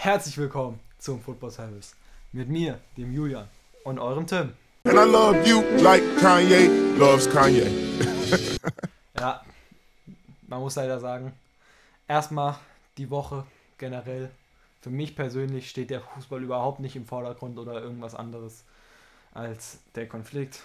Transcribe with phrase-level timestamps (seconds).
[0.00, 1.96] Herzlich willkommen zum Football Service.
[2.30, 3.48] Mit mir, dem Julian
[3.82, 4.52] und eurem Tim.
[4.84, 7.66] And I love you like Kanye loves Kanye.
[9.18, 9.44] Ja,
[10.46, 11.32] man muss leider sagen,
[12.06, 12.54] erstmal
[12.96, 13.44] die Woche
[13.76, 14.30] generell.
[14.82, 18.62] Für mich persönlich steht der Fußball überhaupt nicht im Vordergrund oder irgendwas anderes
[19.34, 20.60] als der Konflikt,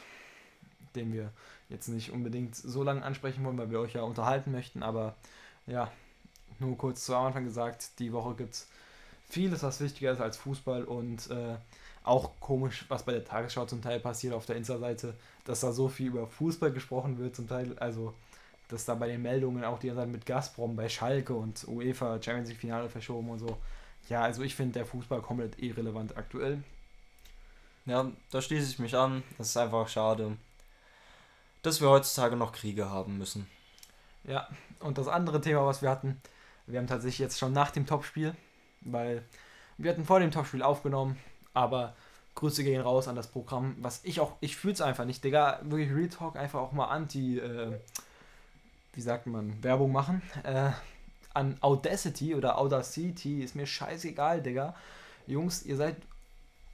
[0.93, 1.31] den wir
[1.69, 4.83] jetzt nicht unbedingt so lange ansprechen wollen, weil wir euch ja unterhalten möchten.
[4.83, 5.15] Aber
[5.65, 5.91] ja,
[6.59, 8.67] nur kurz zu Anfang gesagt, die Woche gibt es
[9.33, 11.55] vieles, was wichtiger ist als Fußball und äh,
[12.03, 15.15] auch komisch, was bei der Tagesschau zum Teil passiert auf der Insta-Seite,
[15.45, 18.13] dass da so viel über Fußball gesprochen wird, zum Teil, also
[18.67, 22.21] dass da bei den Meldungen auch die ganze Zeit mit Gazprom bei Schalke und UEFA
[22.21, 23.57] Champions League Finale verschoben und so.
[24.09, 26.63] Ja, also ich finde der Fußball komplett irrelevant aktuell.
[27.85, 29.23] Ja, da schließe ich mich an.
[29.37, 30.37] Es ist einfach schade,
[31.61, 33.47] dass wir heutzutage noch Kriege haben müssen.
[34.23, 34.47] Ja,
[34.79, 36.21] und das andere Thema, was wir hatten,
[36.65, 38.35] wir haben tatsächlich jetzt schon nach dem Topspiel,
[38.85, 39.23] weil
[39.77, 41.17] wir hatten vor dem Topspiel aufgenommen,
[41.53, 41.95] aber
[42.35, 45.59] Grüße gehen raus an das Programm, was ich auch, ich fühle es einfach nicht, Digga,
[45.63, 47.79] wirklich Real Talk einfach auch mal anti, äh,
[48.93, 50.71] wie sagt man, Werbung machen, äh,
[51.33, 54.75] an Audacity oder Audacity, ist mir scheißegal, Digga.
[55.25, 55.95] Jungs, ihr seid,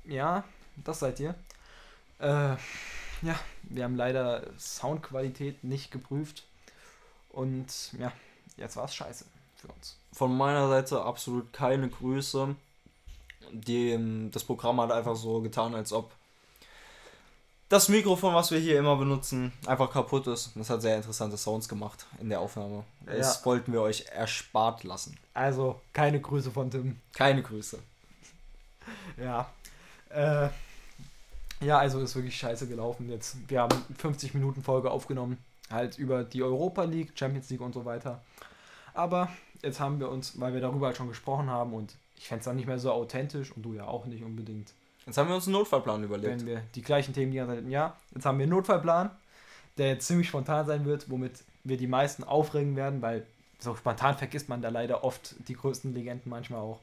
[0.06, 0.44] ja,
[0.78, 1.36] das seid ihr.
[2.20, 2.56] Äh,
[3.22, 6.46] ja, wir haben leider Soundqualität nicht geprüft
[7.30, 8.12] und ja,
[8.58, 9.26] jetzt war es scheiße
[9.62, 9.98] für uns.
[10.14, 12.56] Von meiner Seite absolut keine Grüße.
[13.52, 16.12] Die, das Programm hat einfach so getan, als ob
[17.68, 20.52] das Mikrofon, was wir hier immer benutzen, einfach kaputt ist.
[20.56, 22.84] Das hat sehr interessante Sounds gemacht in der Aufnahme.
[23.06, 23.46] Das Ja.
[23.46, 25.18] wollten wir euch erspart lassen.
[25.36, 27.00] Also, keine Grüße von Tim.
[27.14, 27.80] Keine Grüße.
[29.18, 29.48] Ja.
[30.10, 30.50] Äh,
[31.62, 33.36] ja, also ist wirklich scheiße gelaufen jetzt.
[33.48, 35.38] Wir haben 50 Minuten Folge aufgenommen,
[35.70, 38.22] halt über die Europa League, Champions League und so weiter.
[39.00, 39.30] Aber
[39.62, 42.46] jetzt haben wir uns, weil wir darüber halt schon gesprochen haben und ich fände es
[42.46, 44.74] dann nicht mehr so authentisch und du ja auch nicht unbedingt,
[45.06, 46.42] Jetzt haben wir uns einen Notfallplan überlegt.
[46.42, 49.10] wenn wir die gleichen Themen die ganze Zeit, ja, jetzt haben wir einen Notfallplan,
[49.78, 53.26] der jetzt ziemlich spontan sein wird, womit wir die meisten aufregen werden, weil
[53.58, 56.82] so spontan vergisst man da leider oft die größten Legenden manchmal auch.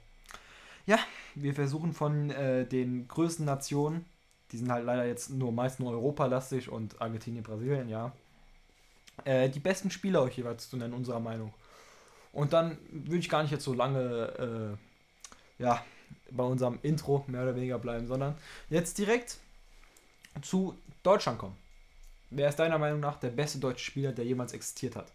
[0.86, 0.98] Ja,
[1.34, 4.06] wir versuchen von äh, den größten Nationen,
[4.52, 8.12] die sind halt leider jetzt nur meist nur Europalastig und Argentinien, Brasilien, ja,
[9.26, 11.52] äh, die besten Spieler euch jeweils zu nennen, unserer Meinung.
[12.36, 14.76] Und dann würde ich gar nicht jetzt so lange,
[15.58, 15.82] äh, ja,
[16.30, 18.36] bei unserem Intro mehr oder weniger bleiben, sondern
[18.68, 19.38] jetzt direkt
[20.42, 21.56] zu Deutschland kommen.
[22.28, 25.06] Wer ist deiner Meinung nach der beste deutsche Spieler, der jemals existiert hat?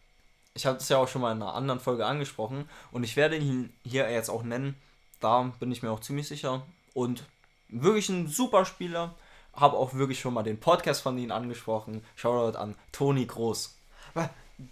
[0.55, 3.38] Ich habe es ja auch schon mal in einer anderen Folge angesprochen und ich werde
[3.38, 4.75] ihn hier jetzt auch nennen.
[5.19, 6.65] Da bin ich mir auch ziemlich sicher.
[6.95, 7.25] Und
[7.69, 9.13] wirklich ein super Spieler.
[9.53, 12.03] Habe auch wirklich schon mal den Podcast von ihm angesprochen.
[12.15, 13.75] Shoutout an Toni Groß.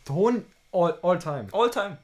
[0.05, 1.47] Ton all, all time.
[1.51, 1.99] Alltime.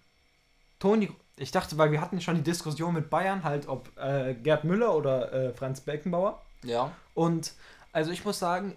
[0.80, 4.64] Toni, ich dachte, weil wir hatten schon die Diskussion mit Bayern halt, ob äh, Gerd
[4.64, 6.42] Müller oder äh, Franz Beckenbauer.
[6.64, 6.92] Ja.
[7.14, 7.54] Und
[7.92, 8.76] also ich muss sagen,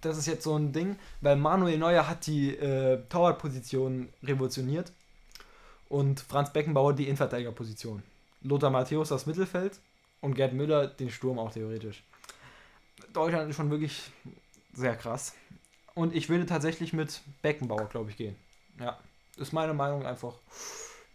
[0.00, 4.92] das ist jetzt so ein Ding, weil Manuel Neuer hat die äh, Torwartposition revolutioniert
[5.88, 8.02] und Franz Beckenbauer die Innenverteidigerposition.
[8.42, 9.78] Lothar Matthäus das Mittelfeld
[10.20, 12.02] und Gerd Müller den Sturm auch theoretisch.
[13.12, 14.10] Deutschland ist schon wirklich
[14.72, 15.34] sehr krass.
[15.94, 18.36] Und ich würde tatsächlich mit Beckenbauer, glaube ich, gehen.
[18.80, 18.98] Ja,
[19.36, 20.34] ist meine Meinung einfach.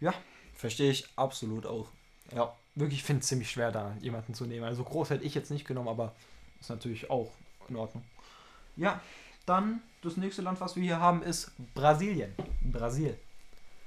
[0.00, 0.14] Ja,
[0.58, 1.86] Verstehe ich absolut auch.
[2.34, 2.52] Ja.
[2.74, 4.64] wirklich finde es ziemlich schwer, da jemanden zu nehmen.
[4.64, 6.16] Also groß hätte ich jetzt nicht genommen, aber
[6.60, 7.30] ist natürlich auch
[7.68, 8.02] in Ordnung.
[8.76, 9.00] Ja,
[9.46, 12.34] dann das nächste Land, was wir hier haben, ist Brasilien.
[12.60, 13.16] Brasil.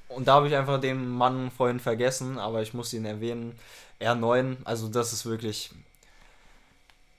[0.07, 3.59] Und da habe ich einfach den Mann vorhin vergessen, aber ich muss ihn erwähnen.
[3.99, 5.71] R9, also das ist wirklich.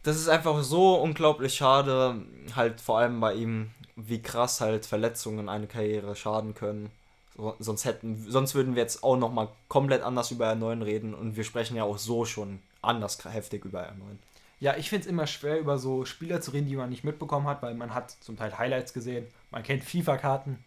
[0.02, 2.22] Das ist einfach so unglaublich schade,
[2.56, 6.90] halt vor allem bei ihm, wie krass halt Verletzungen eine Karriere schaden können.
[7.36, 11.36] So, sonst hätten, sonst würden wir jetzt auch nochmal komplett anders über R9 reden und
[11.36, 14.18] wir sprechen ja auch so schon anders heftig über R9.
[14.60, 17.46] Ja, ich finde es immer schwer, über so Spieler zu reden, die man nicht mitbekommen
[17.46, 20.58] hat, weil man hat zum Teil Highlights gesehen, man kennt FIFA-Karten.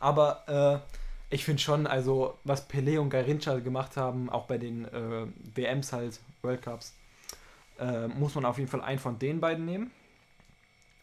[0.00, 0.82] Aber
[1.32, 5.26] äh, ich finde schon, also was Pelé und Garincha gemacht haben, auch bei den äh,
[5.54, 6.94] WMs halt, World Cups,
[7.78, 9.90] äh, muss man auf jeden Fall einen von den beiden nehmen.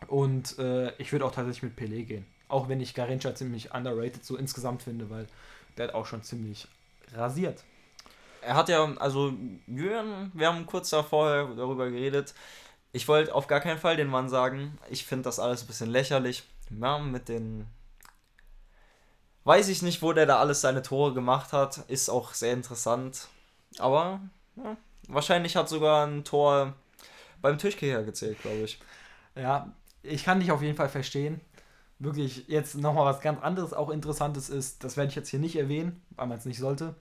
[0.07, 2.25] Und äh, ich würde auch tatsächlich mit Pelé gehen.
[2.47, 5.27] Auch wenn ich Garincha ziemlich underrated so insgesamt finde, weil
[5.77, 6.67] der hat auch schon ziemlich
[7.13, 7.63] rasiert.
[8.41, 9.33] Er hat ja, also,
[9.65, 12.35] Jürgen, wir haben kurz davor darüber geredet.
[12.91, 14.77] Ich wollte auf gar keinen Fall den Mann sagen.
[14.89, 16.43] Ich finde das alles ein bisschen lächerlich.
[16.69, 17.65] Ja, mit den.
[19.43, 21.77] Weiß ich nicht, wo der da alles seine Tore gemacht hat.
[21.89, 23.27] Ist auch sehr interessant.
[23.79, 24.21] Aber,
[24.55, 24.77] ja,
[25.07, 26.73] wahrscheinlich hat sogar ein Tor
[27.41, 28.79] beim Tischkicker gezählt, glaube ich.
[29.35, 31.41] Ja, ich kann dich auf jeden Fall verstehen.
[31.97, 35.55] Wirklich, jetzt nochmal was ganz anderes, auch Interessantes ist, das werde ich jetzt hier nicht
[35.55, 36.95] erwähnen, weil man es nicht sollte.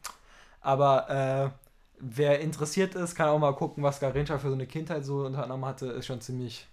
[0.61, 1.51] Aber äh,
[1.99, 5.43] wer interessiert ist, kann auch mal gucken, was Garincha für so eine Kindheit so unter
[5.43, 5.87] anderem hatte.
[5.87, 6.67] Ist schon ziemlich,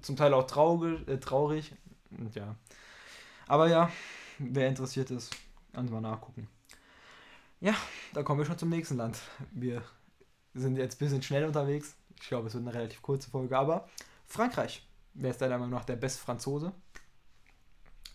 [0.00, 1.06] zum Teil auch traurig.
[1.08, 1.72] Äh, traurig.
[2.10, 2.56] Und ja.
[3.46, 3.90] Aber ja,
[4.38, 5.32] wer interessiert ist,
[5.72, 6.48] kann mal nachgucken.
[7.60, 7.74] Ja,
[8.12, 9.18] da kommen wir schon zum nächsten Land.
[9.52, 9.82] Wir
[10.54, 11.94] sind jetzt ein bisschen schnell unterwegs.
[12.20, 13.88] Ich glaube, es wird eine relativ kurze Folge, aber
[14.26, 14.86] Frankreich.
[15.14, 16.72] Wer ist deiner Meinung nach der beste Franzose?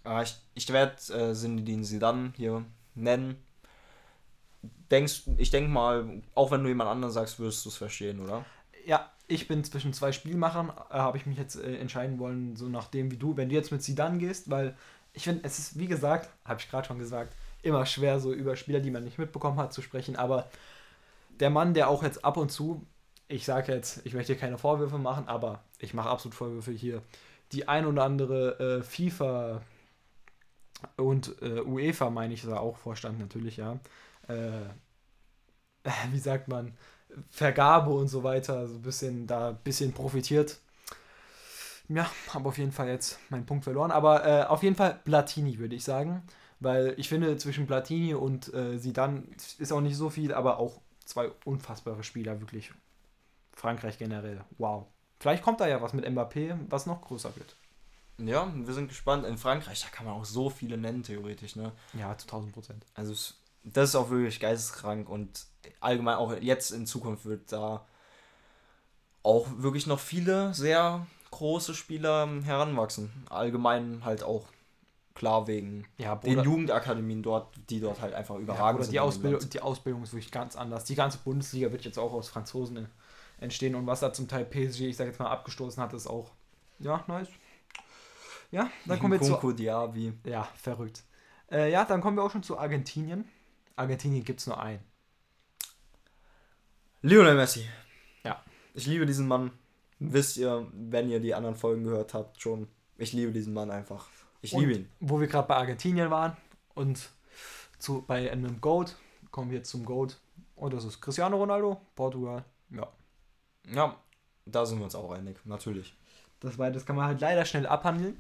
[0.08, 2.66] Äh, ich ich werde äh, Zinedine Zidane hier
[2.96, 3.38] nennen.
[4.90, 8.46] Denkst, ich denke mal, auch wenn du jemand anderen sagst, wirst du es verstehen, oder?
[8.86, 12.68] Ja, ich bin zwischen zwei Spielmachern, äh, habe ich mich jetzt äh, entscheiden wollen, so
[12.68, 14.76] nachdem wie du, wenn du jetzt mit Zidane gehst, weil
[15.14, 18.56] ich finde, es ist, wie gesagt, habe ich gerade schon gesagt, immer schwer, so über
[18.56, 20.50] Spieler, die man nicht mitbekommen hat, zu sprechen, aber
[21.40, 22.86] der Mann, der auch jetzt ab und zu,
[23.28, 27.02] ich sage jetzt, ich möchte hier keine Vorwürfe machen, aber ich mache absolut Vorwürfe hier,
[27.52, 29.62] die ein oder andere äh, FIFA
[30.96, 33.80] und äh, UEFA, meine ich, ist auch Vorstand natürlich, ja,
[34.28, 34.68] äh,
[36.12, 36.74] wie sagt man,
[37.30, 40.60] Vergabe und so weiter, so ein bisschen da ein bisschen profitiert.
[41.90, 45.58] Ja, habe auf jeden Fall jetzt meinen Punkt verloren, aber äh, auf jeden Fall Platini
[45.58, 46.24] würde ich sagen,
[46.60, 49.24] weil ich finde zwischen Platini und äh, Zidane
[49.58, 52.72] ist auch nicht so viel, aber auch zwei unfassbare Spieler wirklich.
[53.54, 54.86] Frankreich generell, wow.
[55.20, 57.56] Vielleicht kommt da ja was mit Mbappé, was noch größer wird.
[58.20, 59.26] Ja, wir sind gespannt.
[59.26, 61.72] In Frankreich, da kann man auch so viele nennen, theoretisch, ne?
[61.94, 62.86] Ja, zu 1000 Prozent.
[62.96, 63.14] Also,
[63.64, 65.46] das ist auch wirklich geisteskrank und
[65.80, 67.86] allgemein auch jetzt in Zukunft wird da
[69.24, 73.12] auch wirklich noch viele sehr große Spieler heranwachsen.
[73.30, 74.46] Allgemein halt auch
[75.14, 78.94] klar wegen Ja, den Bruder, Jugendakademien dort, die dort halt einfach ja, überragend Bruder, sind.
[78.94, 80.86] die, Ausbildung, die Ausbildung ist wirklich ganz anders.
[80.86, 82.88] Die ganze Bundesliga wird jetzt auch aus Franzosen
[83.40, 86.32] entstehen und was da zum Teil PSG, ich sag jetzt mal, abgestoßen hat, ist auch,
[86.80, 87.30] ja, nice.
[88.52, 90.14] Ja, dann kommen wir zu Diaby.
[90.26, 91.04] Ja, verrückt.
[91.52, 93.26] Äh, ja, dann kommen wir auch schon zu Argentinien.
[93.76, 94.80] Argentinien gibt es nur einen.
[97.02, 97.66] Lionel Messi.
[98.24, 98.44] Ja.
[98.74, 99.52] Ich liebe diesen Mann.
[100.00, 102.68] Wisst ihr, wenn ihr die anderen Folgen gehört habt, schon.
[102.98, 104.08] Ich liebe diesen Mann einfach.
[104.42, 104.90] Ich Und liebe ihn.
[105.00, 106.38] Wo wir gerade bei Argentinien waren
[106.74, 107.10] und
[107.80, 108.96] zu, bei einem Goat,
[109.32, 110.20] kommen wir zum Goat.
[110.56, 112.44] Und das ist Cristiano Ronaldo, Portugal.
[112.70, 112.88] Ja.
[113.72, 113.96] Ja,
[114.46, 115.96] da sind wir uns auch einig, natürlich.
[116.40, 118.18] Das, war, das kann man halt leider schnell abhandeln.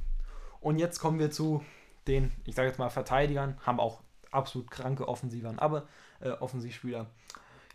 [0.60, 1.64] Und jetzt kommen wir zu
[2.08, 4.02] den, ich sage jetzt mal, Verteidigern, haben auch
[4.32, 5.88] absolut kranke Offensivern, aber
[6.20, 7.08] äh, Offensivspieler.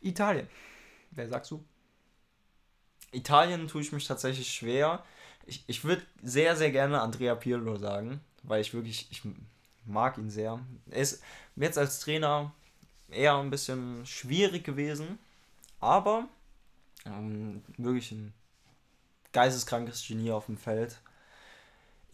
[0.00, 0.48] Italien.
[1.10, 1.64] Wer sagst du?
[3.12, 5.04] Italien tue ich mich tatsächlich schwer.
[5.44, 9.22] Ich, ich würde sehr, sehr gerne Andrea Pirlo sagen, weil ich wirklich, ich
[9.84, 10.60] mag ihn sehr.
[10.90, 11.22] Er ist
[11.56, 12.52] jetzt als Trainer
[13.10, 15.18] eher ein bisschen schwierig gewesen,
[15.80, 16.28] aber
[17.04, 18.32] ähm, wirklich ein
[19.32, 21.00] geisteskrankes Genie auf dem Feld.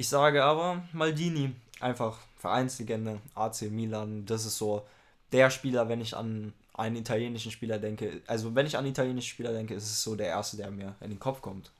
[0.00, 4.86] Ich sage aber Maldini, einfach Vereinslegende, AC Milan, das ist so
[5.32, 8.22] der Spieler, wenn ich an einen italienischen Spieler denke.
[8.28, 11.10] Also wenn ich an italienische Spieler denke, ist es so der erste, der mir in
[11.10, 11.72] den Kopf kommt.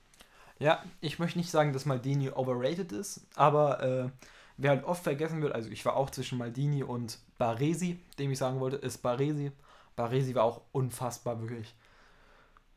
[0.59, 4.09] Ja, ich möchte nicht sagen, dass Maldini overrated ist, aber äh,
[4.57, 8.39] wer halt oft vergessen wird, also ich war auch zwischen Maldini und Baresi, dem ich
[8.39, 9.53] sagen wollte, ist Baresi.
[9.95, 11.73] Baresi war auch unfassbar, wirklich.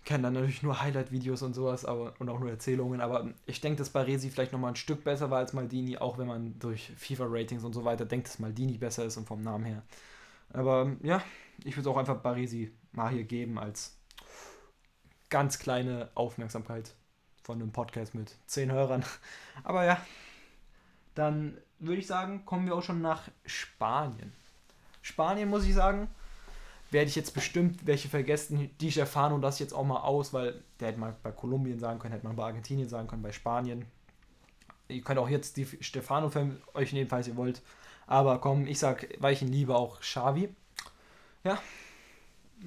[0.03, 3.77] Kenne dann natürlich nur Highlight-Videos und sowas aber, und auch nur Erzählungen, aber ich denke,
[3.77, 7.63] dass Baresi vielleicht nochmal ein Stück besser war als Maldini, auch wenn man durch FIFA-Ratings
[7.63, 9.83] und so weiter denkt, dass Maldini besser ist und vom Namen her.
[10.53, 11.21] Aber ja,
[11.63, 13.98] ich würde auch einfach Baresi mal hier geben als
[15.30, 16.93] ganz kleine Aufmerksamkeit
[17.43, 19.05] von einem Podcast mit zehn Hörern.
[19.63, 20.03] Aber ja,
[21.15, 24.34] dann würde ich sagen, kommen wir auch schon nach Spanien.
[25.01, 26.10] Spanien muss ich sagen,
[26.91, 28.69] werde ich jetzt bestimmt welche vergessen.
[28.79, 32.13] Die Stefano das jetzt auch mal aus, weil der hätte mal bei Kolumbien sagen können,
[32.13, 33.86] hätte man bei Argentinien sagen können, bei Spanien.
[34.89, 37.62] Ihr könnt auch jetzt die Stefano für euch nehmen, falls ihr wollt.
[38.07, 40.53] Aber komm, ich sag, weil ich ihn liebe, auch Xavi.
[41.45, 41.57] Ja,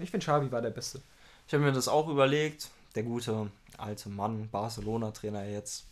[0.01, 1.03] ich finde Xavi war der Beste.
[1.47, 5.87] Ich habe mir das auch überlegt, der gute alte Mann, Barcelona-Trainer jetzt.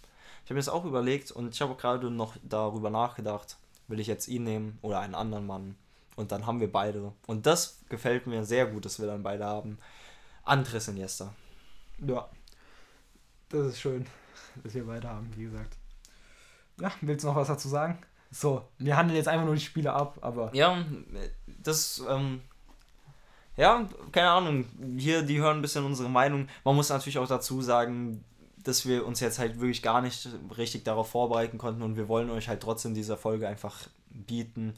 [0.44, 3.58] Ich habe mir das auch überlegt und ich habe gerade noch darüber nachgedacht,
[3.88, 5.76] will ich jetzt ihn nehmen oder einen anderen Mann.
[6.16, 7.12] Und dann haben wir beide.
[7.26, 9.78] Und das gefällt mir sehr gut, dass wir dann beide haben.
[10.44, 11.32] Andres Iniesta.
[12.06, 12.28] Ja,
[13.48, 14.06] das ist schön,
[14.62, 15.76] dass wir beide haben, wie gesagt.
[16.80, 17.98] Ja, willst du noch was dazu sagen?
[18.30, 20.84] So, wir handeln jetzt einfach nur die Spiele ab, aber Ja,
[21.46, 22.40] das, ähm,
[23.56, 24.64] ja, keine Ahnung.
[24.96, 26.48] Hier, die hören ein bisschen unsere Meinung.
[26.64, 28.24] Man muss natürlich auch dazu sagen,
[28.64, 32.30] dass wir uns jetzt halt wirklich gar nicht richtig darauf vorbereiten konnten und wir wollen
[32.30, 34.74] euch halt trotzdem diese Folge einfach bieten.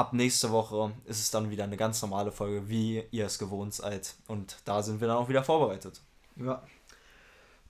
[0.00, 3.74] Ab nächste Woche ist es dann wieder eine ganz normale Folge, wie ihr es gewohnt
[3.74, 4.14] seid.
[4.28, 6.00] Und da sind wir dann auch wieder vorbereitet.
[6.36, 6.62] ja.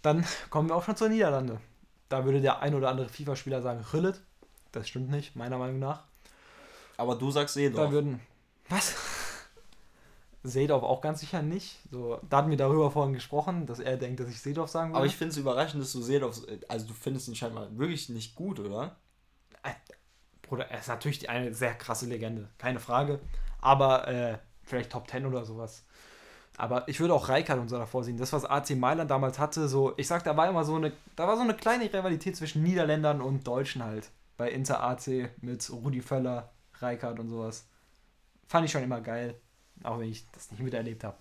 [0.00, 1.60] Dann kommen wir auch schon zur Niederlande.
[2.08, 4.20] Da würde der ein oder andere FIFA-Spieler sagen, Rillet.
[4.70, 6.04] Das stimmt nicht, meiner Meinung nach.
[6.98, 8.20] Aber du sagst eh Da würden.
[8.68, 8.94] Was?
[10.44, 11.80] Seedorf auch ganz sicher nicht.
[11.90, 14.98] So, da hatten wir darüber vorhin gesprochen, dass er denkt, dass ich Seedorf sagen würde.
[14.98, 18.36] Aber ich finde es überraschend, dass du Seedorf, also du findest ihn scheinbar wirklich nicht
[18.36, 18.94] gut, oder?
[20.50, 23.20] Bruder, er ist natürlich eine sehr krasse Legende, keine Frage.
[23.60, 25.84] Aber äh, vielleicht Top 10 oder sowas.
[26.56, 28.18] Aber ich würde auch Reikard und so davor sehen.
[28.18, 31.28] Das, was AC Mailand damals hatte, so, ich sag, da war immer so eine, da
[31.28, 34.10] war so eine kleine Rivalität zwischen Niederländern und Deutschen halt.
[34.36, 37.66] Bei Inter AC mit Rudi Völler, Reikard und sowas.
[38.48, 39.36] Fand ich schon immer geil.
[39.84, 41.16] Auch wenn ich das nicht miterlebt habe.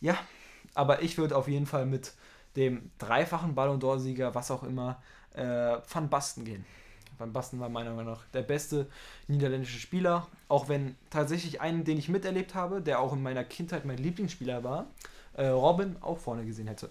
[0.00, 0.16] Ja,
[0.74, 2.14] aber ich würde auf jeden Fall mit
[2.56, 5.02] dem dreifachen Ballon d'Or-Sieger, was auch immer,
[5.34, 6.64] äh, Van Basten gehen.
[7.18, 8.86] Van Basten war meiner Meinung nach der beste
[9.26, 10.26] niederländische Spieler.
[10.48, 14.64] Auch wenn tatsächlich einen, den ich miterlebt habe, der auch in meiner Kindheit mein Lieblingsspieler
[14.64, 14.86] war,
[15.34, 16.90] äh, Robin auch vorne gesehen hätte.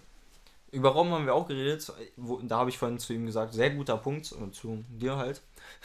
[0.71, 1.91] Über Robben haben wir auch geredet.
[2.17, 4.31] Wo, da habe ich vorhin zu ihm gesagt, sehr guter Punkt.
[4.31, 5.41] Und zu dir halt.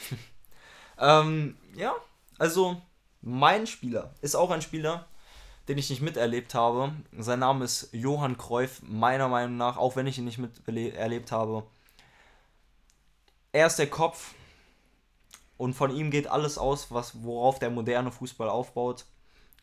[0.99, 1.93] ähm, ja,
[2.37, 2.81] also
[3.21, 5.05] mein Spieler ist auch ein Spieler,
[5.67, 6.91] den ich nicht miterlebt habe.
[7.17, 11.63] Sein Name ist Johann Cruyff, meiner Meinung nach, auch wenn ich ihn nicht miterlebt habe.
[13.53, 14.33] Er ist der Kopf
[15.57, 19.05] und von ihm geht alles aus, was, worauf der moderne Fußball aufbaut.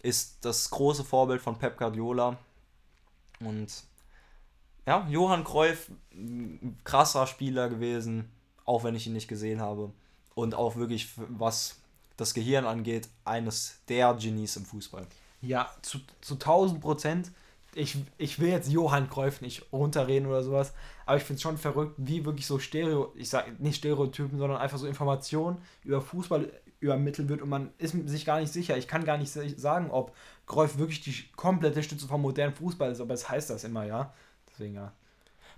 [0.01, 2.39] Ist das große Vorbild von Pep Guardiola.
[3.41, 3.85] Und
[4.87, 5.91] ja, Johann Cruyff,
[6.85, 8.31] krasser Spieler gewesen,
[8.65, 9.93] auch wenn ich ihn nicht gesehen habe.
[10.35, 11.81] Und auch wirklich, was
[12.17, 15.07] das Gehirn angeht, eines der Genies im Fußball.
[15.43, 17.33] Ja, zu, zu 1000 Prozent.
[17.75, 20.73] Ich, ich will jetzt Johann Cruyff nicht runterreden oder sowas,
[21.11, 24.61] aber ich finde es schon verrückt, wie wirklich so Stereo, ich sage nicht Stereotypen, sondern
[24.61, 28.77] einfach so Informationen über Fußball übermittelt wird und man ist sich gar nicht sicher.
[28.77, 30.15] Ich kann gar nicht sagen, ob
[30.47, 34.15] Cruyff wirklich die komplette Stütze vom modernen Fußball ist, aber es heißt das immer, ja.
[34.53, 34.93] Deswegen ja.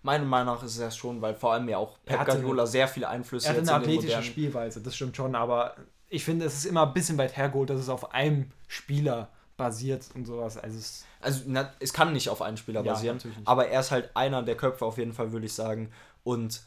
[0.02, 2.88] Meiner Meinung nach ist es das schon, weil vor allem ja auch Pep Guardiola sehr
[2.88, 3.56] viele Einflüsse hat.
[3.56, 5.76] Er hat eine athletische Spielweise, das stimmt schon, aber
[6.08, 9.28] ich finde, es ist immer ein bisschen weit hergeholt, dass es auf einem Spieler
[9.62, 10.58] basiert und sowas.
[10.58, 13.92] Also es, also na, es kann nicht auf einen Spieler ja, basieren, aber er ist
[13.92, 15.92] halt einer der Köpfe auf jeden Fall, würde ich sagen.
[16.24, 16.62] Und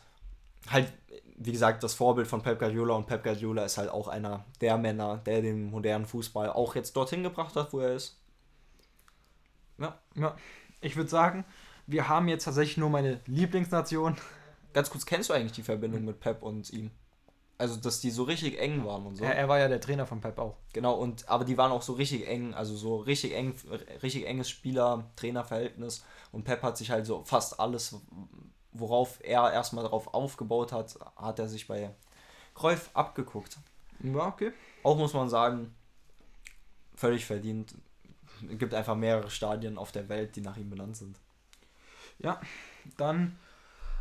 [0.70, 0.92] halt,
[1.38, 4.78] wie gesagt, das Vorbild von Pep Guardiola und Pep Guardiola ist halt auch einer der
[4.78, 8.18] Männer, der den modernen Fußball auch jetzt dorthin gebracht hat, wo er ist.
[9.78, 10.36] Ja, ja.
[10.80, 11.44] Ich würde sagen,
[11.86, 14.16] wir haben jetzt tatsächlich nur meine Lieblingsnation.
[14.74, 16.92] Ganz kurz, kennst du eigentlich die Verbindung mit Pep und ihm?
[17.58, 19.24] Also, dass die so richtig eng waren und so.
[19.24, 20.58] Ja, er war ja der Trainer von Pep auch.
[20.74, 23.56] Genau, und aber die waren auch so richtig eng, also so richtig eng,
[24.04, 26.04] richtig enges Spieler-Trainer-Verhältnis.
[26.34, 27.96] Und Pep hat sich halt so fast alles,
[28.74, 31.96] worauf er erstmal darauf aufgebaut hat, hat er sich bei
[32.56, 33.58] Cruyff abgeguckt.
[34.04, 34.52] Ja, okay.
[34.84, 35.74] Auch muss man sagen,
[36.96, 37.74] völlig verdient.
[38.52, 41.18] Es gibt einfach mehrere Stadien auf der Welt, die nach ihm benannt sind.
[42.20, 42.42] Ja,
[42.98, 43.38] dann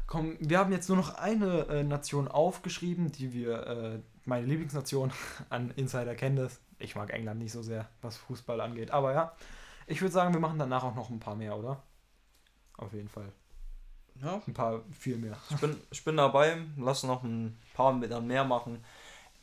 [0.06, 5.12] Komm, wir haben jetzt nur noch eine äh, Nation aufgeschrieben, die wir, äh, meine Lieblingsnation,
[5.50, 6.60] an Insider kennen das.
[6.78, 8.90] Ich mag England nicht so sehr, was Fußball angeht.
[8.90, 9.32] Aber ja,
[9.86, 11.82] ich würde sagen, wir machen danach auch noch ein paar mehr, oder?
[12.76, 13.32] Auf jeden Fall.
[14.22, 14.40] Ja.
[14.46, 15.36] Ein paar, viel mehr.
[15.50, 18.84] Ich bin, ich bin dabei, lass noch ein paar mehr machen.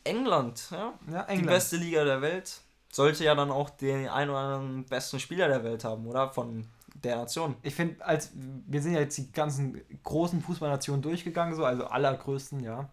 [0.04, 1.40] England, ja, ja England.
[1.40, 5.48] die beste Liga der Welt, sollte ja dann auch den ein oder anderen besten Spieler
[5.48, 6.30] der Welt haben, oder?
[6.30, 6.66] Von
[7.04, 7.56] der Nation.
[7.62, 12.60] Ich finde, als wir sind ja jetzt die ganzen großen Fußballnationen durchgegangen, so, also allergrößten,
[12.60, 12.88] ja.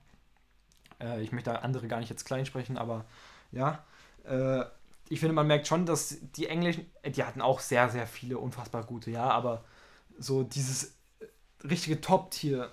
[1.00, 3.06] Äh, ich möchte andere gar nicht jetzt klein sprechen, aber
[3.52, 3.84] ja.
[4.24, 4.64] Äh,
[5.12, 8.38] ich finde, man merkt schon, dass die Englischen, äh, die hatten auch sehr, sehr viele
[8.38, 9.64] unfassbar gute, ja, aber
[10.18, 10.96] so dieses
[11.64, 12.72] richtige Top-Tier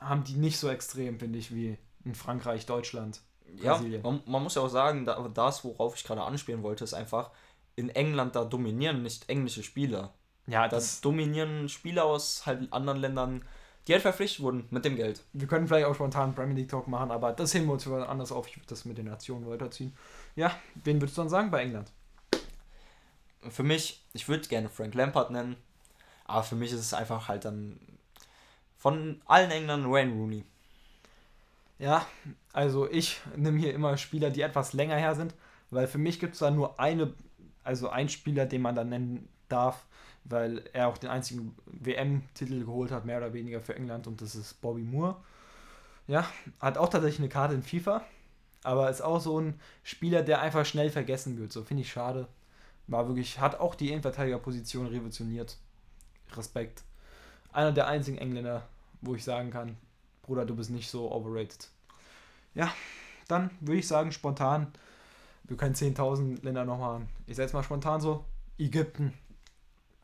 [0.00, 3.20] haben die nicht so extrem, finde ich, wie in Frankreich, Deutschland.
[3.60, 4.02] Brasilien.
[4.04, 7.30] Ja, man, man muss ja auch sagen, das, worauf ich gerade anspielen wollte, ist einfach,
[7.76, 10.12] in England da dominieren nicht englische Spieler.
[10.46, 13.44] Ja, das dominieren Spieler aus halt anderen Ländern,
[13.86, 15.22] die halt verpflichtet wurden mit dem Geld.
[15.32, 18.32] Wir können vielleicht auch spontan Premier League Talk machen, aber das heben wir uns anders
[18.32, 18.48] auf.
[18.48, 19.96] Ich würde das mit den Nationen weiterziehen.
[20.36, 21.90] Ja, wen würdest du dann sagen bei England?
[23.48, 25.56] Für mich, ich würde gerne Frank Lampard nennen,
[26.24, 27.78] aber für mich ist es einfach halt dann
[28.76, 30.44] von allen Engländern Wayne Rooney.
[31.78, 32.06] Ja,
[32.52, 35.34] also ich nehme hier immer Spieler, die etwas länger her sind,
[35.70, 37.12] weil für mich gibt es da nur eine,
[37.64, 39.86] also ein Spieler, den man dann nennen darf,
[40.28, 44.34] weil er auch den einzigen WM-Titel geholt hat, mehr oder weniger für England, und das
[44.34, 45.16] ist Bobby Moore.
[46.06, 46.26] Ja,
[46.60, 48.02] hat auch tatsächlich eine Karte in FIFA,
[48.62, 51.52] aber ist auch so ein Spieler, der einfach schnell vergessen wird.
[51.52, 52.28] So finde ich schade.
[52.86, 55.56] War wirklich, hat auch die Innenverteidigerposition revolutioniert.
[56.36, 56.82] Respekt.
[57.52, 58.66] Einer der einzigen Engländer,
[59.00, 59.76] wo ich sagen kann,
[60.22, 61.68] Bruder, du bist nicht so overrated.
[62.54, 62.72] Ja,
[63.28, 64.68] dann würde ich sagen, spontan,
[65.44, 67.08] wir können 10.000 Länder noch machen.
[67.26, 68.24] Ich setze mal spontan so,
[68.58, 69.12] Ägypten,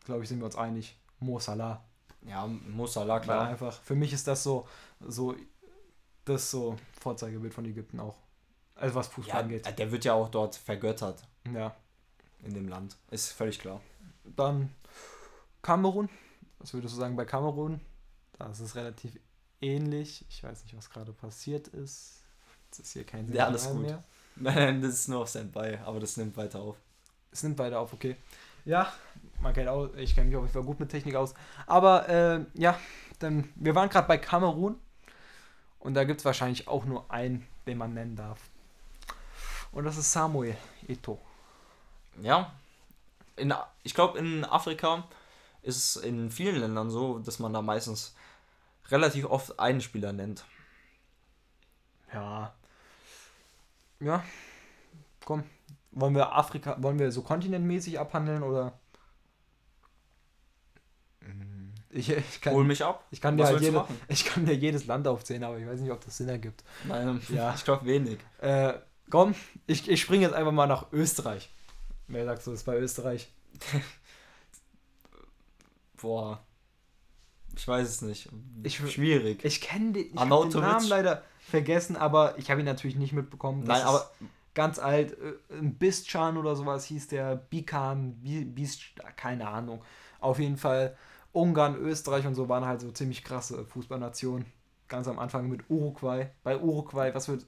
[0.04, 0.96] glaube ich, sind wir uns einig.
[1.20, 1.82] Mo Salah.
[2.22, 3.44] Ja, Mo Salah, klar.
[3.44, 4.66] Weil einfach, für mich ist das so,
[5.00, 5.34] so
[6.24, 8.16] das so Vorzeigebild von Ägypten auch.
[8.74, 9.78] Also was Fußball ja, angeht.
[9.78, 11.22] Der wird ja auch dort vergöttert.
[11.52, 11.74] Ja.
[12.42, 12.96] In dem Land.
[13.10, 13.80] Ist völlig klar.
[14.24, 14.70] dann
[15.62, 16.08] Kamerun.
[16.58, 17.80] Was würdest du sagen bei Kamerun?
[18.38, 19.18] Da ist es relativ
[19.60, 20.24] ähnlich.
[20.28, 22.22] Ich weiß nicht, was gerade passiert ist.
[22.66, 23.86] Jetzt ist hier kein Ja, alles gut.
[23.86, 24.02] Nein,
[24.36, 26.76] nein, das ist nur auf Standby, aber das nimmt weiter auf.
[27.30, 28.16] Es nimmt weiter auf, okay.
[28.64, 28.92] Ja,
[29.42, 31.34] man kennt auch, ich kenne mich auf jeden Fall gut mit Technik aus.
[31.66, 32.78] Aber äh, ja,
[33.18, 34.76] dann, wir waren gerade bei Kamerun
[35.80, 38.40] und da gibt es wahrscheinlich auch nur einen, den man nennen darf.
[39.72, 40.56] Und das ist Samuel
[40.86, 41.18] Eto'o.
[42.20, 42.52] Ja,
[43.36, 45.04] in, ich glaube, in Afrika
[45.62, 48.14] ist es in vielen Ländern so, dass man da meistens
[48.90, 50.44] relativ oft einen Spieler nennt.
[52.12, 52.54] Ja.
[54.00, 54.22] Ja.
[55.24, 55.44] Komm.
[55.92, 58.78] Wollen wir Afrika, wollen wir so kontinentmäßig abhandeln oder?
[61.94, 63.04] Ich, ich, kann, Hol mich ab.
[63.10, 65.90] ich, kann dir halt jede, ich kann dir jedes Land aufzählen, aber ich weiß nicht,
[65.92, 66.64] ob das Sinn ergibt.
[66.84, 67.54] Nein, Ja.
[67.54, 68.18] ich glaube wenig.
[68.38, 68.74] Äh,
[69.10, 69.34] komm,
[69.66, 71.50] ich, ich springe jetzt einfach mal nach Österreich.
[72.08, 73.30] Wer sagst du, ist bei Österreich?
[76.00, 76.42] Boah.
[77.54, 78.28] Ich weiß es nicht.
[78.62, 79.44] Ich- Schwierig.
[79.44, 80.28] Ich kenne den, ich den?
[80.28, 83.64] Namen leider vergessen, aber ich habe ihn natürlich nicht mitbekommen.
[83.66, 84.10] Das Nein, aber
[84.54, 85.12] ganz alt.
[85.18, 87.36] äh, Ein Bistchan oder sowas hieß der.
[87.36, 88.80] Bikan, Bi- Bist,
[89.16, 89.82] keine Ahnung.
[90.20, 90.96] Auf jeden Fall
[91.32, 94.46] Ungarn, Österreich und so waren halt so ziemlich krasse Fußballnationen.
[94.88, 96.28] Ganz am Anfang mit Uruguay.
[96.42, 97.46] Bei Uruguay, was wird.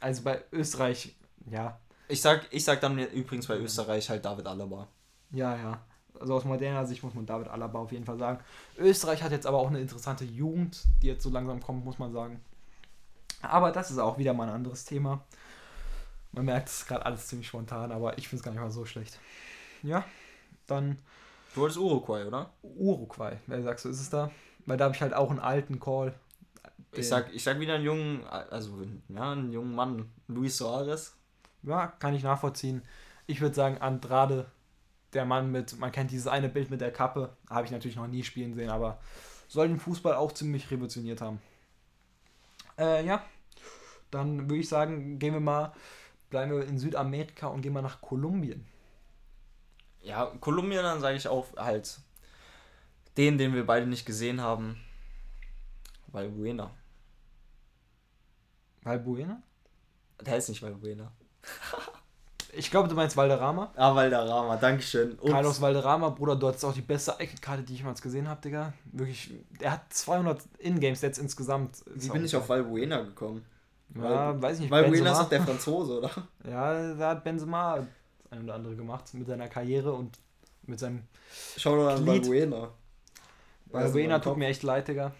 [0.00, 1.14] Also bei Österreich,
[1.46, 4.88] ja, ich sag, ich sag dann übrigens bei Österreich halt David Alaba.
[5.30, 5.80] Ja, ja.
[6.20, 8.38] Also aus moderner Sicht muss man David Alaba auf jeden Fall sagen.
[8.78, 12.12] Österreich hat jetzt aber auch eine interessante Jugend, die jetzt so langsam kommt, muss man
[12.12, 12.40] sagen.
[13.42, 15.24] Aber das ist auch wieder mal ein anderes Thema.
[16.32, 18.70] Man merkt, es ist gerade alles ziemlich spontan, aber ich finde es gar nicht mal
[18.70, 19.18] so schlecht.
[19.82, 20.04] Ja,
[20.66, 20.98] dann
[21.54, 22.50] Du wolltest Uruguay, oder?
[22.62, 23.36] Uruguay.
[23.46, 24.30] Wer sagst du, ist es da?
[24.66, 26.14] Weil da habe ich halt auch einen alten Call.
[26.92, 31.16] Ich sag, ich sag wieder einen jungen, also ja, einen jungen Mann, Luis Soares.
[31.62, 32.82] Ja, kann ich nachvollziehen.
[33.26, 34.46] Ich würde sagen, Andrade,
[35.12, 38.06] der Mann mit, man kennt dieses eine Bild mit der Kappe, habe ich natürlich noch
[38.06, 38.98] nie spielen sehen, aber
[39.48, 41.40] soll den Fußball auch ziemlich revolutioniert haben.
[42.78, 43.24] Äh, ja,
[44.10, 45.72] dann würde ich sagen, gehen wir mal,
[46.30, 48.66] bleiben wir in Südamerika und gehen mal nach Kolumbien.
[50.04, 51.98] Ja, Kolumbien, dann sage ich auch halt
[53.16, 54.76] den, den wir beide nicht gesehen haben.
[56.08, 56.70] Valbuena.
[58.82, 59.42] Valbuena?
[60.20, 61.10] Der heißt nicht Valbuena.
[62.56, 63.72] Ich glaube, du meinst Valderrama.
[63.74, 65.18] Ah, Valderrama, Dankeschön.
[65.20, 65.28] Ups.
[65.28, 68.72] Carlos Valderrama, Bruder, du hattest auch die beste Icon-Karte, die ich jemals gesehen habe, Digga.
[68.92, 71.82] Wirklich, der hat 200 Ingame-Sets insgesamt.
[71.92, 73.44] Wie bin ich auf Valbuena gekommen?
[73.96, 74.70] Ja, weiß ich nicht.
[74.70, 76.10] Valbuena ist doch der Franzose, oder?
[76.48, 77.84] Ja, da hat Benzema
[78.34, 80.18] eine oder andere gemacht mit seiner Karriere und
[80.62, 81.02] mit seinem.
[81.56, 82.06] Schau doch an.
[82.06, 82.70] Valbuena.
[83.66, 85.12] Valbuena tut mir echt leid, Digga.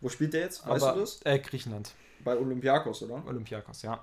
[0.00, 0.66] Wo spielt der jetzt?
[0.66, 1.20] Weißt Aber, du das?
[1.24, 1.92] Äh, Griechenland.
[2.24, 3.24] Bei Olympiakos, oder?
[3.26, 4.02] Olympiakos, ja.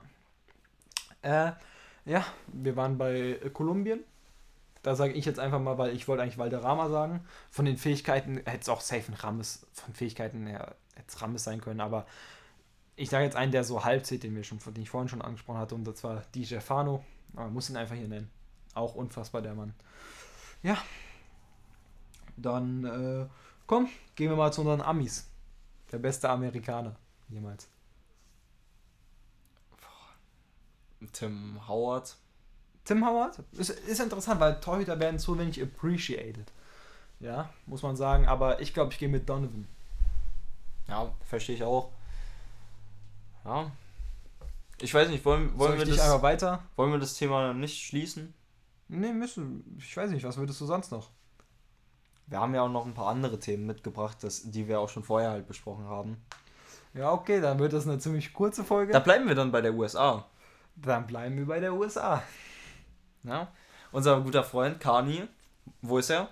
[1.21, 1.51] Äh,
[2.05, 4.03] ja, wir waren bei äh, Kolumbien.
[4.83, 7.25] Da sage ich jetzt einfach mal, weil ich wollte eigentlich Valderrama sagen.
[7.49, 11.43] Von den Fähigkeiten hätte es auch safe ein Rammes, von Fähigkeiten her hätte es Rammes
[11.43, 12.05] sein können, aber
[12.95, 15.21] ich sage jetzt einen, der so halb zählt, den wir schon, den ich vorhin schon
[15.21, 17.03] angesprochen hatte, und das war Di Stefano.
[17.33, 18.29] Aber man muss ihn einfach hier nennen.
[18.73, 19.73] Auch unfassbar, der Mann.
[20.63, 20.77] Ja.
[22.37, 23.25] Dann, äh,
[23.67, 25.27] komm, gehen wir mal zu unseren Amis.
[25.91, 26.95] Der beste Amerikaner
[27.29, 27.67] jemals.
[31.13, 32.15] Tim Howard.
[32.83, 36.51] Tim Howard ist, ist interessant, weil Torhüter werden zu wenig appreciated.
[37.19, 38.27] Ja, muss man sagen.
[38.27, 39.67] Aber ich glaube, ich gehe mit Donovan.
[40.87, 41.91] Ja, verstehe ich auch.
[43.43, 43.71] Ja.
[44.81, 46.63] Ich weiß nicht, wollen, wollen, wir dich einfach das, weiter?
[46.75, 48.33] wollen wir das Thema nicht schließen?
[48.87, 49.77] Nee, müssen.
[49.79, 51.09] Ich weiß nicht, was würdest du sonst noch?
[52.27, 55.03] Wir haben ja auch noch ein paar andere Themen mitgebracht, das, die wir auch schon
[55.03, 56.17] vorher halt besprochen haben.
[56.93, 58.93] Ja, okay, dann wird das eine ziemlich kurze Folge.
[58.93, 60.25] Da bleiben wir dann bei der USA.
[60.75, 62.23] dann bleiben wir bei der USA.
[63.23, 63.51] Ja?
[63.91, 65.27] Unser guter Freund Kani,
[65.81, 66.29] wo ist er?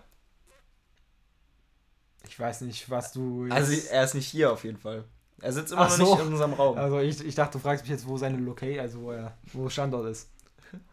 [2.27, 3.47] Ich weiß nicht, was du.
[3.49, 5.05] Also er ist nicht hier auf jeden Fall.
[5.43, 6.15] Er sitzt immer Ach noch so.
[6.15, 6.77] nicht in unserem Raum.
[6.77, 9.67] also ich, ich dachte, du fragst mich jetzt, wo seine Location, also wo er, wo
[9.69, 10.29] Standort ist.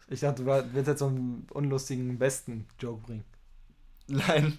[0.09, 3.23] Ich dachte, du willst jetzt so einen unlustigen besten Joke bringen.
[4.07, 4.57] Nein,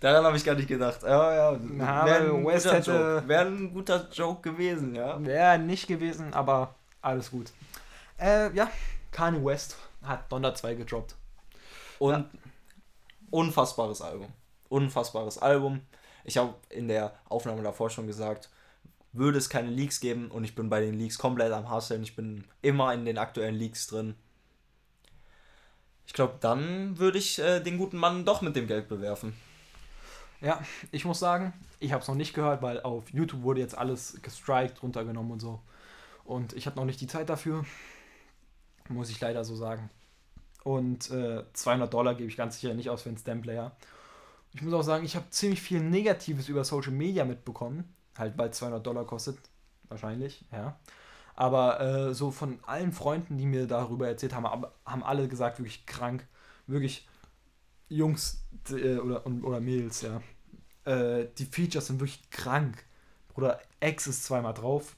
[0.00, 1.02] daran habe ich gar nicht gedacht.
[1.04, 5.24] Ja, ja, Na, wäre West guter hätte- ein guter Joke gewesen, ja.
[5.24, 7.52] Wäre nicht gewesen, aber alles gut.
[8.18, 8.68] Äh, ja,
[9.12, 11.14] Kanye West hat Donner 2 gedroppt.
[12.00, 12.26] Und
[13.30, 14.28] unfassbares Album.
[14.68, 15.80] Unfassbares Album.
[16.24, 18.50] Ich habe in der Aufnahme davor schon gesagt,
[19.12, 22.02] würde es keine Leaks geben und ich bin bei den Leaks komplett am Hasseln.
[22.02, 24.14] Ich bin immer in den aktuellen Leaks drin.
[26.06, 29.34] Ich glaube, dann würde ich äh, den guten Mann doch mit dem Geld bewerfen.
[30.40, 33.76] Ja, ich muss sagen, ich habe es noch nicht gehört, weil auf YouTube wurde jetzt
[33.76, 35.60] alles gestrikt, runtergenommen und so.
[36.24, 37.64] Und ich habe noch nicht die Zeit dafür.
[38.88, 39.90] Muss ich leider so sagen.
[40.64, 43.76] Und äh, 200 Dollar gebe ich ganz sicher nicht aus für einen Stamplayer.
[44.52, 47.94] Ich muss auch sagen, ich habe ziemlich viel Negatives über Social Media mitbekommen.
[48.18, 49.38] Halt, weil 200 Dollar kostet.
[49.88, 50.78] Wahrscheinlich, ja.
[51.36, 55.58] Aber äh, so von allen Freunden, die mir darüber erzählt haben, ab- haben alle gesagt,
[55.58, 56.26] wirklich krank.
[56.66, 57.08] Wirklich
[57.88, 60.20] Jungs äh, oder, oder Mädels, ja.
[60.84, 62.84] Äh, die Features sind wirklich krank.
[63.34, 64.96] Bruder, X ist zweimal drauf.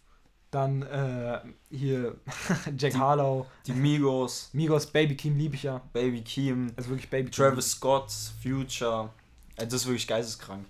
[0.51, 2.17] Dann äh, hier
[2.77, 5.81] Jack Harlow, Die Migos, Migos, Baby Keem liebe ich ja.
[5.93, 7.45] Baby Keem, Also wirklich Baby Keem.
[7.47, 8.11] Travis Scott,
[8.43, 9.11] Future.
[9.57, 10.67] Äh, Das ist wirklich geisteskrank.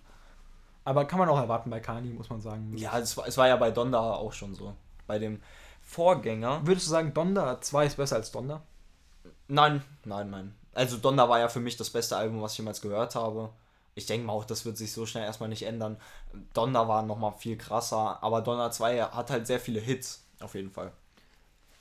[0.90, 2.76] Aber kann man auch erwarten bei Kanye, muss man sagen.
[2.76, 4.74] Ja, es war, es war ja bei Donda auch schon so.
[5.06, 5.40] Bei dem
[5.82, 6.66] Vorgänger.
[6.66, 8.60] Würdest du sagen, Donda 2 ist besser als Donda?
[9.46, 10.54] Nein, nein, nein.
[10.74, 13.50] Also Donda war ja für mich das beste Album, was ich jemals gehört habe.
[13.94, 15.96] Ich denke mal auch, das wird sich so schnell erstmal nicht ändern.
[16.54, 20.72] Donda war nochmal viel krasser, aber Donda 2 hat halt sehr viele Hits, auf jeden
[20.72, 20.90] Fall.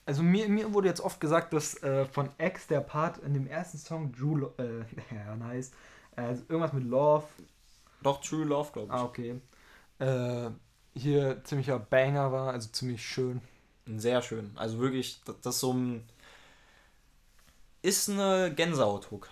[0.06, 3.48] Also mir, mir wurde jetzt oft gesagt, dass äh, von X der Part in dem
[3.48, 5.72] ersten Song Drew, äh, ja, nice,
[6.16, 7.24] äh, irgendwas mit Love,
[8.02, 8.94] Doch True Love, glaube ich.
[8.94, 9.42] ah, okay,
[10.00, 10.50] äh,
[10.94, 13.42] hier ziemlicher Banger war, also ziemlich schön.
[13.86, 14.52] Sehr schön.
[14.56, 16.04] Also wirklich, das, das ist so ein.
[17.82, 19.30] Ist eine Gänsehaut-Hook.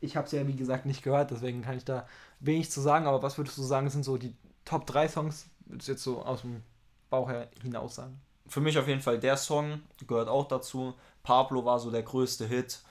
[0.00, 2.06] Ich habe es ja, wie gesagt, nicht gehört, deswegen kann ich da
[2.38, 4.34] wenig zu sagen, aber was würdest du sagen, sind so die
[4.64, 6.62] Top 3 Songs, würdest du jetzt so aus dem
[7.08, 8.20] Bauch her hinaus sagen?
[8.46, 10.94] Für mich auf jeden Fall der Song, gehört auch dazu.
[11.22, 12.82] Pablo war so der größte Hit.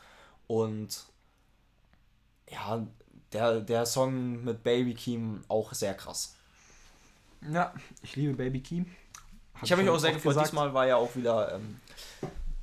[0.48, 1.06] Und
[2.50, 2.86] ja,
[3.34, 6.36] der, der Song mit Baby Keem auch sehr krass.
[7.52, 8.86] Ja, ich liebe Baby Keem.
[9.62, 10.32] Ich habe mich auch sehr gefreut.
[10.32, 10.48] gesagt.
[10.48, 11.80] Diesmal war ja auch wieder ähm,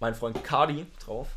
[0.00, 1.28] mein Freund Cardi drauf.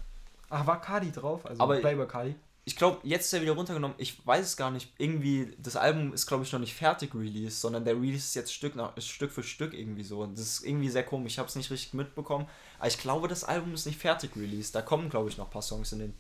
[0.50, 1.46] Ach, war Cardi drauf?
[1.46, 2.36] Also Aber- Playboy Cardi.
[2.66, 3.96] Ich glaube, jetzt ist er wieder runtergenommen.
[3.98, 4.92] Ich weiß es gar nicht.
[5.00, 8.54] Irgendwie, das Album ist, glaube ich, noch nicht fertig released, sondern der Release ist jetzt
[8.54, 10.20] Stück, nach, Stück für Stück irgendwie so.
[10.20, 11.34] Und das ist irgendwie sehr komisch.
[11.34, 12.48] Ich habe es nicht richtig mitbekommen.
[12.78, 14.76] Aber ich glaube, das Album ist nicht fertig released.
[14.76, 16.14] Da kommen, glaube ich, noch ein paar Songs in den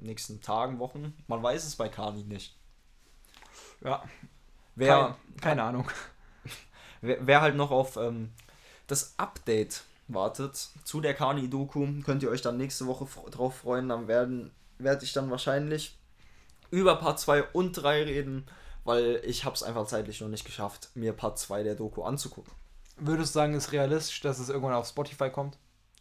[0.00, 1.14] nächsten Tagen, Wochen.
[1.26, 2.56] Man weiß es bei Cardi nicht.
[3.82, 4.02] Ja,
[4.76, 5.88] Wer, kein, keine Ahnung.
[7.00, 8.30] wer, wer halt noch auf ähm,
[8.86, 13.88] das Update wartet zu der Kani-Doku, könnt ihr euch dann nächste Woche drauf freuen.
[13.88, 15.98] Dann werden werde ich dann wahrscheinlich
[16.70, 18.46] über Part 2 und 3 reden,
[18.84, 22.52] weil ich habe es einfach zeitlich noch nicht geschafft, mir Part 2 der Doku anzugucken.
[22.96, 25.58] Würdest du sagen, ist realistisch, dass es irgendwann auf Spotify kommt?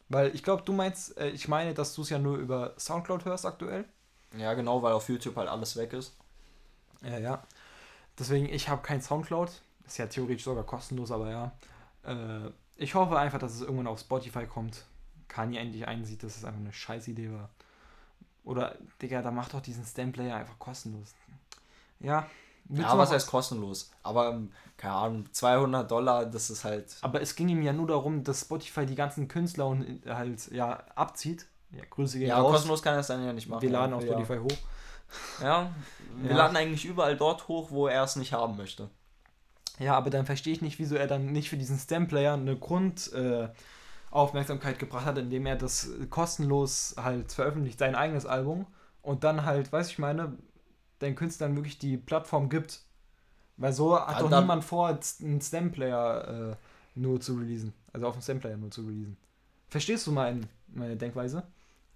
[0.10, 3.26] Weil ich glaube, du meinst, äh, ich meine, dass du es ja nur über Soundcloud
[3.26, 3.86] hörst aktuell.
[4.38, 6.15] Ja, genau, weil auf YouTube halt alles weg ist.
[7.02, 7.43] Ja, ja.
[8.17, 9.50] Deswegen, ich habe kein Soundcloud.
[9.86, 11.52] Ist ja theoretisch sogar kostenlos, aber ja.
[12.04, 14.86] Äh, ich hoffe einfach, dass es irgendwann auf Spotify kommt.
[15.28, 17.50] Kanye endlich einsieht, dass es einfach eine scheiß Idee war.
[18.43, 21.13] Oder, Digga, da macht doch diesen Stamplayer einfach kostenlos.
[22.00, 22.28] Ja.
[22.70, 23.92] Ja, du was heißt kostenlos?
[24.04, 26.96] Aber, ähm, keine Ahnung, 200 Dollar, das ist halt...
[27.02, 30.52] Aber es ging ihm ja nur darum, dass Spotify die ganzen Künstler und äh, halt
[30.52, 31.46] ja abzieht.
[31.72, 32.52] Ja, Grüße gehen Ja, raus.
[32.52, 33.62] kostenlos kann er es dann ja nicht machen.
[33.62, 34.14] Wir laden auf ja.
[34.14, 34.58] Spotify hoch.
[35.42, 35.72] Ja,
[36.22, 36.38] wir Ja.
[36.38, 38.90] laden eigentlich überall dort hoch, wo er es nicht haben möchte.
[39.80, 44.76] Ja, aber dann verstehe ich nicht, wieso er dann nicht für diesen Stamplayer eine Grundaufmerksamkeit
[44.76, 48.66] äh, gebracht hat, indem er das kostenlos halt veröffentlicht, sein eigenes Album.
[49.02, 50.34] Und dann halt, weiß ich meine,
[51.02, 52.82] den Künstlern wirklich die Plattform gibt.
[53.58, 54.88] Weil so hat Ja, doch dann- niemand vor,
[55.22, 56.56] einen Stamplayer äh,
[56.96, 57.74] nur zu releasen.
[57.94, 59.18] Also auf dem Stamplayer nur zu releasen.
[59.68, 61.44] Verstehst du mein, meine Denkweise?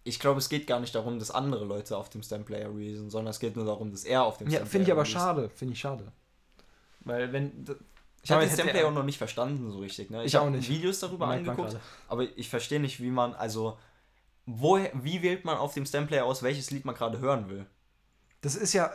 [0.04, 3.32] Ich glaube, es geht gar nicht darum, dass andere Leute auf dem Stamplayer releasen, sondern
[3.32, 5.14] es geht nur darum, dass er auf dem Ja, Stamplayer finde ich aber released.
[5.14, 5.50] schade.
[5.50, 6.12] Finde ich schade.
[7.02, 7.66] Weil wenn.
[8.22, 10.10] Ich habe den hätte Stamplayer er- auch noch nicht verstanden so richtig.
[10.10, 10.24] Ne?
[10.26, 10.70] Ich hab auch nicht.
[10.70, 13.78] Videos darüber Merkt man angeguckt, aber ich verstehe nicht, wie man, also,
[14.46, 17.66] woher, wie wählt man auf dem Stamplayer aus, welches Lied man gerade hören will?
[18.44, 18.92] Das ist ja.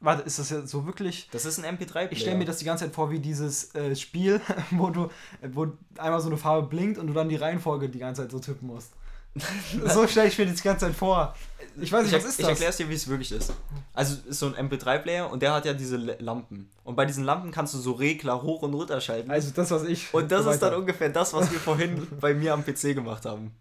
[0.00, 1.28] Warte, ist das ja so wirklich.
[1.32, 2.12] Das ist ein MP3-Player.
[2.12, 5.08] Ich stelle mir das die ganze Zeit vor wie dieses äh, Spiel, wo du,
[5.42, 8.38] wo einmal so eine Farbe blinkt und du dann die Reihenfolge die ganze Zeit so
[8.38, 8.92] tippen musst.
[9.86, 11.34] so stelle ich mir das die ganze Zeit vor.
[11.80, 12.50] Ich weiß nicht, ich, was ist ich das?
[12.50, 13.52] erkläre es dir, wie es wirklich ist.
[13.92, 16.70] Also es ist so ein MP3-Player und der hat ja diese Lampen.
[16.84, 19.30] Und bei diesen Lampen kannst du so Regler hoch und runter schalten.
[19.30, 20.12] Also das, was ich.
[20.14, 23.26] und das ist dann weiter- ungefähr das, was wir vorhin bei mir am PC gemacht
[23.26, 23.52] haben.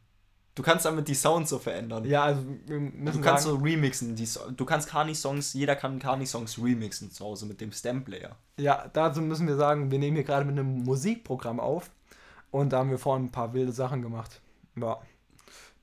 [0.58, 2.04] Du kannst damit die Sounds so verändern.
[2.04, 4.16] Ja, also wir müssen Du kannst sagen, so remixen.
[4.16, 8.36] Die, So- du kannst Kani-Songs, jeder kann Kani-Songs remixen zu Hause mit dem Stamplayer.
[8.58, 11.92] Ja, dazu müssen wir sagen, wir nehmen hier gerade mit einem Musikprogramm auf
[12.50, 14.42] und da haben wir vorhin ein paar wilde Sachen gemacht.
[14.76, 14.98] Ja.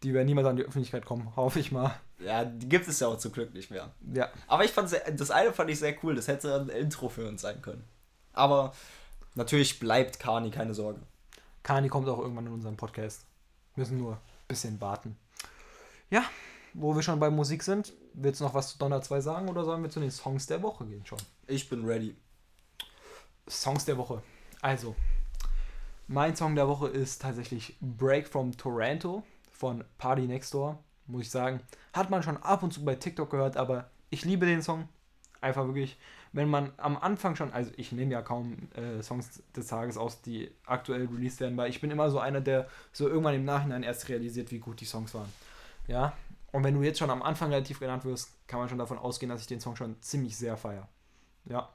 [0.02, 1.94] Die werden niemals an die Öffentlichkeit kommen, hoffe ich mal.
[2.18, 3.92] Ja, die gibt es ja auch zum Glück nicht mehr.
[4.12, 4.28] Ja.
[4.48, 6.16] Aber ich fand das eine fand ich sehr cool.
[6.16, 7.84] Das hätte ein Intro für uns sein können.
[8.32, 8.72] Aber
[9.37, 10.98] natürlich bleibt Kani, keine Sorge.
[11.62, 13.24] Kani kommt auch irgendwann in unseren Podcast.
[13.76, 15.16] Müssen nur bisschen warten.
[16.11, 16.24] Ja,
[16.74, 19.64] wo wir schon bei Musik sind, willst du noch was zu Donner 2 sagen oder
[19.64, 21.18] sollen wir zu den Songs der Woche gehen schon?
[21.46, 22.16] Ich bin ready.
[23.48, 24.22] Songs der Woche.
[24.61, 24.96] Also,
[26.07, 30.78] mein Song der Woche ist tatsächlich Break from Toronto von Party Next Door.
[31.07, 31.61] muss ich sagen.
[31.92, 34.88] Hat man schon ab und zu bei TikTok gehört, aber ich liebe den Song.
[35.40, 35.98] Einfach wirklich,
[36.35, 40.20] wenn man am Anfang schon, also ich nehme ja kaum äh, Songs des Tages aus,
[40.20, 43.85] die aktuell released werden, weil ich bin immer so einer, der so irgendwann im Nachhinein
[43.85, 45.33] erst realisiert, wie gut die Songs waren.
[45.87, 46.12] Ja,
[46.51, 49.31] und wenn du jetzt schon am Anfang relativ genannt wirst, kann man schon davon ausgehen,
[49.31, 50.88] dass ich den Song schon ziemlich sehr feiere.
[51.44, 51.68] Ja.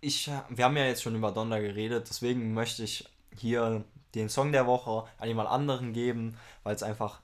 [0.00, 3.84] Ich, wir haben ja jetzt schon über Donda geredet, deswegen möchte ich hier
[4.14, 7.20] den Song der Woche an jemand anderen geben, weil es einfach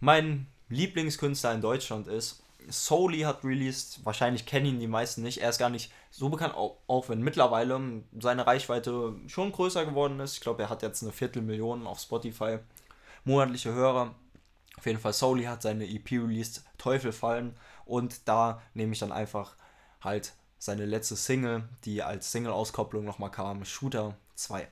[0.00, 2.42] mein Lieblingskünstler in Deutschland ist.
[2.68, 5.40] Soli hat released, wahrscheinlich kennen ihn die meisten nicht.
[5.40, 10.20] Er ist gar nicht so bekannt, auch, auch wenn mittlerweile seine Reichweite schon größer geworden
[10.20, 10.34] ist.
[10.34, 12.58] Ich glaube, er hat jetzt eine Viertelmillion auf Spotify
[13.24, 14.14] monatliche Hörer.
[14.78, 17.56] Auf jeden Fall, Soli hat seine EP released, Teufel fallen.
[17.84, 19.54] Und da nehme ich dann einfach
[20.00, 24.68] halt seine letzte Single, die als Single-Auskopplung nochmal kam, Shooter 2.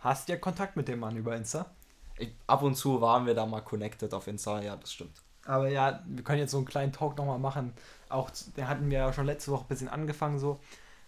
[0.00, 1.70] Hast du ja Kontakt mit dem Mann über Insta?
[2.18, 5.22] Ich, ab und zu waren wir da mal connected auf Insta, ja, das stimmt.
[5.50, 7.72] Aber ja, wir können jetzt so einen kleinen Talk nochmal machen.
[8.08, 10.60] Auch, den hatten wir ja schon letzte Woche ein bisschen angefangen so.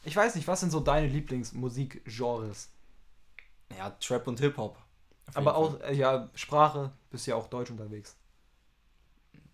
[0.05, 2.69] Ich weiß nicht, was sind so deine Lieblingsmusikgenres?
[3.79, 4.77] Ja, Trap und Hip-Hop.
[5.35, 8.17] Aber auch, äh, ja, Sprache, bist ja auch Deutsch unterwegs.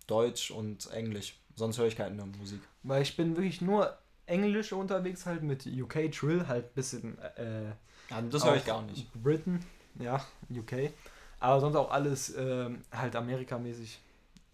[0.07, 1.39] Deutsch und Englisch.
[1.55, 2.61] Sonst höre ich keine Musik.
[2.81, 7.19] Weil ich bin wirklich nur Englisch unterwegs halt mit UK Drill, halt ein bisschen.
[7.35, 7.65] Äh,
[8.09, 9.07] ja, das höre ich gar nicht.
[9.13, 9.63] Britain,
[9.99, 10.91] ja, UK.
[11.39, 14.01] Aber sonst auch alles äh, halt Amerikamäßig,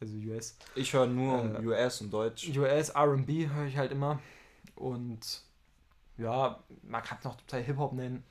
[0.05, 0.57] also US.
[0.75, 2.49] Ich höre nur äh, US und Deutsch.
[2.57, 4.19] US, RB höre ich halt immer.
[4.75, 5.41] Und
[6.17, 8.23] ja, man kann es noch Teil Hip-Hop nennen.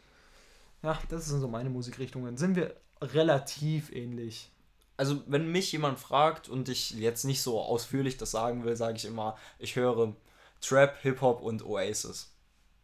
[0.82, 2.36] Ja, das sind so meine Musikrichtungen.
[2.36, 4.50] Sind wir relativ ähnlich.
[4.96, 8.96] Also, wenn mich jemand fragt und ich jetzt nicht so ausführlich das sagen will, sage
[8.96, 10.14] ich immer, ich höre
[10.60, 12.30] Trap, Hip-Hop und Oasis.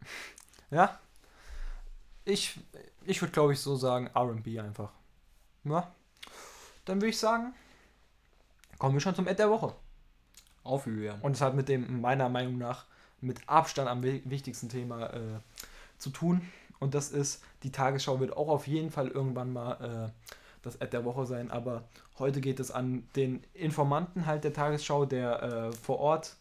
[0.72, 1.00] Ja.
[2.24, 2.60] Ich,
[3.04, 4.92] ich würde, glaube ich, so sagen, RB einfach.
[5.64, 5.92] Ja.
[6.84, 7.54] Dann würde ich sagen,
[8.80, 9.74] kommen wir schon zum Ende der Woche.
[10.64, 11.20] Aufhören.
[11.20, 12.86] Und es hat mit dem, meiner Meinung nach,
[13.20, 15.38] mit Abstand am wichtigsten Thema äh,
[15.98, 16.40] zu tun.
[16.80, 20.28] Und das ist, die Tagesschau wird auch auf jeden Fall irgendwann mal äh,
[20.62, 21.50] das Ad der Woche sein.
[21.50, 21.84] Aber
[22.18, 26.36] heute geht es an den Informanten halt der Tagesschau, der äh, vor Ort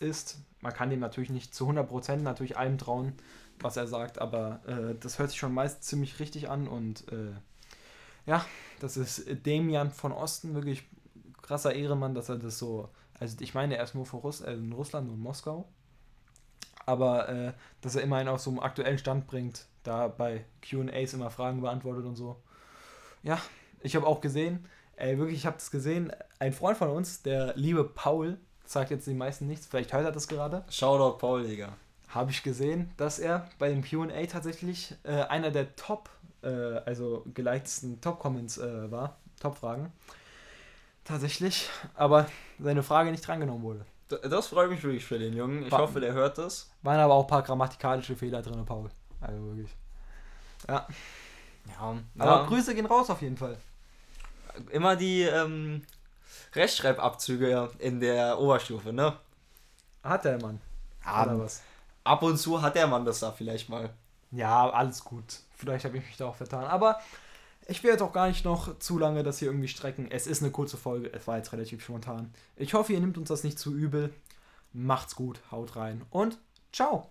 [0.00, 0.38] ist.
[0.60, 3.12] Man kann dem natürlich nicht zu 100% natürlich allem trauen,
[3.60, 7.32] was er sagt, aber äh, das hört sich schon meist ziemlich richtig an und äh,
[8.26, 8.44] ja,
[8.80, 10.84] das ist Demian von Osten, wirklich
[11.46, 14.52] krasser Ehremann, dass er das so, also ich meine, er ist nur von Russ, äh,
[14.52, 15.66] in Russland und Moskau,
[16.84, 21.30] aber äh, dass er immerhin auch so einen aktuellen Stand bringt, da bei QAs immer
[21.30, 22.36] Fragen beantwortet und so.
[23.22, 23.40] Ja,
[23.80, 27.54] ich habe auch gesehen, ey, wirklich, ich habe das gesehen, ein Freund von uns, der
[27.56, 30.64] liebe Paul, sagt jetzt den meisten nichts, vielleicht hört er das gerade.
[30.68, 31.72] Shoutout Paul, Digga.
[32.08, 36.08] Habe ich gesehen, dass er bei dem QA tatsächlich äh, einer der Top,
[36.42, 39.92] äh, also geleiteten Top-Comments äh, war, Top-Fragen.
[41.06, 42.26] Tatsächlich, aber
[42.58, 43.86] seine Frage nicht drangenommen wurde.
[44.28, 45.64] Das freut mich wirklich für den Jungen.
[45.64, 46.70] Ich war, hoffe, der hört das.
[46.82, 48.90] Waren aber auch ein paar grammatikalische Fehler drin, Paul.
[49.20, 49.70] Also wirklich.
[50.68, 50.86] Ja.
[51.68, 51.96] Ja.
[52.18, 52.46] Aber ja.
[52.46, 53.56] Grüße gehen raus auf jeden Fall.
[54.70, 55.82] Immer die ähm,
[56.54, 59.16] Rechtschreibabzüge in der Oberstufe, ne?
[60.02, 60.60] Hat der Mann.
[61.02, 61.62] Oder um, was?
[62.04, 63.90] Ab und zu hat der Mann das da vielleicht mal.
[64.30, 65.40] Ja, alles gut.
[65.56, 66.64] Vielleicht habe ich mich da auch vertan.
[66.64, 67.00] Aber
[67.68, 70.08] ich will jetzt auch gar nicht noch zu lange das hier irgendwie strecken.
[70.10, 71.12] Es ist eine kurze Folge.
[71.12, 72.32] Es war jetzt relativ spontan.
[72.56, 74.12] Ich hoffe, ihr nehmt uns das nicht zu übel.
[74.72, 76.38] Macht's gut, haut rein und
[76.72, 77.10] ciao.